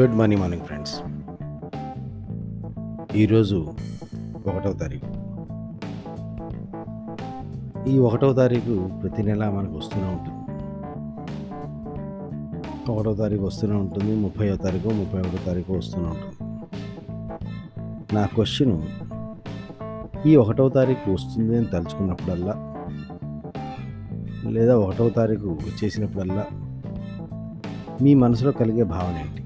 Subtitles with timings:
[0.00, 0.94] Good morning morning friends.
[3.16, 3.66] ఈరోజు
[4.46, 5.10] ఒకటవ తారీఖు.
[7.88, 10.40] ఈ ఒకటవ తారీఖు ప్రతి నెల మనకు వస్తూనే ఉంటుంది.
[12.92, 16.36] ఒకటవ తారీఖు వస్తూనే ఉంటుంది ముప్పైవ తారీఖు ముప్పై ఒకటో తారీఖు వస్తూనే ఉంటుంది.
[18.14, 18.82] నా క్వశ్చన్
[20.26, 22.76] ఈ ఒకటవ తారీఖు వస్తుంది అని తలుచుకున్నప్పుడల్లా
[24.50, 26.46] లేదా ఒకటవ తారీఖు వచ్చేసినప్పుడల్లా
[28.02, 29.43] మీ మనసులో కలిగే భావన ఏంటి?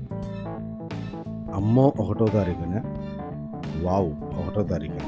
[1.59, 2.81] అమ్మో ఒకటో తారీఖున?
[3.85, 4.99] వావ్ ఒకటో తారీఖున.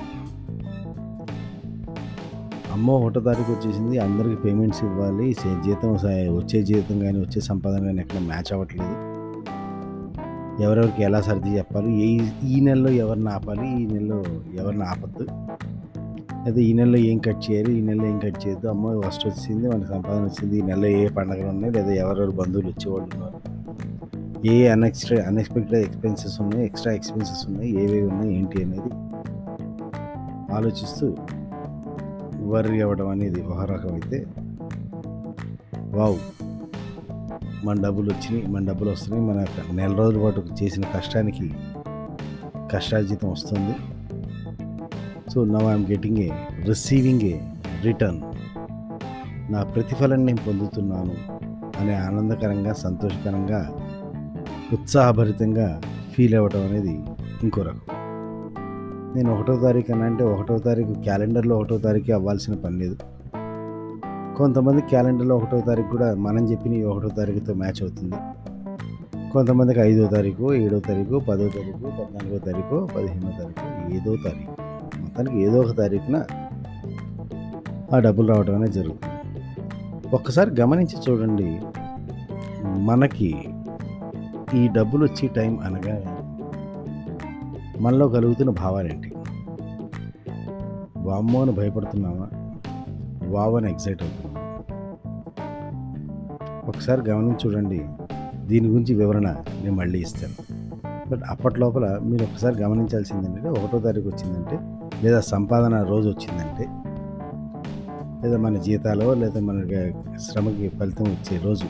[2.73, 3.99] అమ్మో ఒకటో తారీఖు వచ్చేసింది.
[3.99, 5.35] అందరికీ పేమెంట్స్ ఇవ్వాలి.
[5.35, 5.93] సే- జీతం
[6.37, 8.93] వచ్చే జీతం కానీ వచ్చే సంపాదన కానీ ఎక్కడ మ్యాచ్ అవ్వట్లేదు.
[10.63, 11.93] ఎవరెవరికి ఎలా సర్ది చెప్పాలి?
[11.93, 13.83] ఏ ఈ నెలలో ఎవరిని ఆపాలి?
[13.83, 15.27] ఈ నెలలో ఎవరిని ఆపద్దు?
[16.45, 17.79] అయితే ఈ నెలలో ఏం కట్ చేయాలి?
[17.79, 18.69] ఈ నెలలో ఏం కట్ చేయొద్దు?
[18.69, 20.59] అమ్మో ఫస్ట్ వచ్చింది మనకి సంపాదన వచ్చింది.
[20.59, 21.75] ఈ నెలలో ఏ పండుగలు ఉన్నాయి?
[21.75, 23.60] లేదా ఎవరెవరు బంధువులు వచ్చేవాళ్ళు ఉన్నారు?
[24.45, 28.91] ఏ అన్ఎక్స్ట్రా అన్ఎక్స్పెక్టెడ్ ఎక్స్పెన్సెస్ ఉన్నాయి ఎక్స్ట్రా ఎక్స్పెన్సెస్ ఉన్నాయి ఏవేవి ఉన్నాయి ఏంటి అనేది
[30.53, 31.17] ఆలోచిస్తూ
[32.43, 34.27] వర్రీ అవ్వడం అనేది ఒక రకం అయితే
[35.91, 36.19] వావ్!
[37.65, 41.55] మన డబ్బులు వచ్చినాయి మన డబ్బులు వస్తున్నాయి మన నెల రోజుల పాటు చేసిన కష్టానికి
[42.73, 43.75] కష్టార్జితం వస్తుంది.
[45.31, 46.31] So now I'm getting a
[46.65, 47.41] receiving a
[47.83, 48.21] return
[49.53, 51.15] నా ప్రతిఫలం నేను పొందుతున్నాను
[51.81, 53.80] అనే ఆనందకరంగా సంతోషకరంగా
[54.73, 55.81] ఉత్సాహభరితంగా
[56.13, 57.01] ఫీల్ అవ్వటం అనేది
[57.43, 57.81] ఇంకో రకం.
[59.17, 62.97] నేను ఒకటో తారీఖు అని అంటే ఒకటో తారీఖు క్యాలెండర్లో ఒకటో తారీఖు అవ్వాల్సిన పని లేదు.
[64.37, 68.15] కొంతమంది క్యాలెండర్లో ఒకటో తారీఖు కూడా మనం చెప్పిన ఒకటో తారీఖుతో మ్యాచ్ అవుతుంది.
[69.33, 74.63] కొంతమందికి ఐదో తారీఖు ఏడో తారీఖు పదో తారీఖు పద్నాలుగో తారీఖు పదిహేనో తారీఖు ఏదో తారీఖు.
[75.01, 76.23] మొత్తానికి ఏదో ఒక తారీఖున
[77.95, 79.41] ఆ డబ్బులు రావడం అనేది జరుగుతుంది.
[80.17, 81.61] ఒక్కసారి గమనించి చూడండి.
[82.65, 83.45] మనకి
[84.55, 85.97] ఈ డబ్బులు వచ్చే టైం అనగా
[87.81, 89.13] మనలో కలుగుతున్న భావాలేంటి?
[90.97, 92.29] వామ్మో అని భయపడుతున్నామా
[93.27, 94.41] వావ్ అని ఎక్సైట్ అవుతున్నామా
[96.69, 97.87] ఒకసారి గమనించి చూడండి.
[98.47, 100.35] దీని గురించి వివరణ నేను మళ్ళీ ఇస్తాను.
[101.11, 104.59] బట్ అప్పటి లోపల మీరు ఒకసారి గమనించాల్సింది ఏంటంటే ఒకటో తారీఖు వచ్చిందంటే
[105.03, 106.67] లేదా సంపాదన రోజు వచ్చిందంటే
[108.23, 109.63] లేదా మన జీతాలో లేదా మన
[110.19, 111.65] శ్రమకి ఫలితం వచ్చే రోజు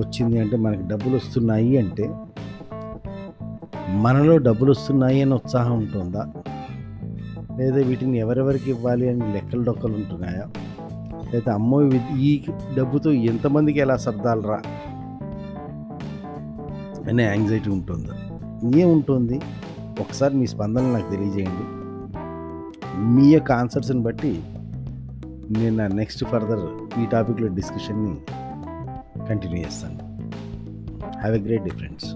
[0.00, 2.14] వచ్చింది అంటే మనకి డబ్బులు వస్తున్నాయి అంటే
[3.88, 6.32] మనలో డబ్బులు వస్తున్నాయి అని ఉత్సాహం ఉంటుందా?
[7.58, 10.46] లేదా వీటిని ఎవరెవరికి ఇవ్వాలి అని లెక్కలు డొక్కలు ఉంటున్నాయా?
[11.34, 11.82] లేదా అమ్మో
[12.18, 12.44] ఈ
[12.78, 14.62] డబ్బుతో ఎంతమందికి ఎలా సర్దాలరా?
[17.08, 18.12] అనే యాంగ్జైటీ ఉంటుందా?
[18.78, 19.40] ఏముంటుంది?
[20.00, 21.84] ఒకసారి మీ స్పందన నాకు తెలియజేయండి.
[22.98, 24.42] మీ యొక్క ఆన్సర్స్ని బట్టి
[25.50, 28.16] నేను నా నెక్స్ట్ ఫర్దర్ ఈ టాపిక్లో డిస్కషన్ని
[29.26, 30.00] Continuation.
[31.22, 32.14] Have a great difference.